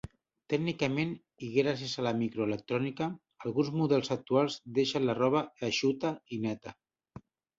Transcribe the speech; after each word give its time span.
Tècnicament, 0.51 1.09
i 1.47 1.49
gràcies 1.57 1.91
a 2.01 2.05
la 2.05 2.13
microelectrònica, 2.21 3.09
alguns 3.45 3.69
models 3.81 4.09
actuals 4.17 4.57
deixen 4.79 5.07
la 5.09 5.17
roba 5.19 5.43
eixuta 5.71 6.15
i 6.39 6.43
neta. 6.47 6.75